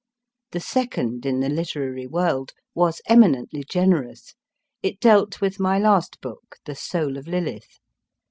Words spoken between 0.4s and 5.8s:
The second in the Literary World was eminently generous; it dealt with my